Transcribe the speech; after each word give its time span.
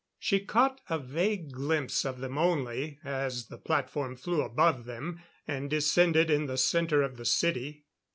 She 0.17 0.39
caught 0.39 0.81
a 0.89 0.97
vague 0.97 1.51
glimpse 1.51 2.05
of 2.05 2.21
them 2.21 2.35
only, 2.35 2.97
as 3.03 3.49
the 3.49 3.59
platform 3.59 4.15
flew 4.15 4.41
above 4.41 4.85
them 4.85 5.21
and 5.47 5.69
descended 5.69 6.31
in 6.31 6.47
the 6.47 6.57
center 6.57 7.03
of 7.03 7.17
the 7.17 7.25
city. 7.25 7.85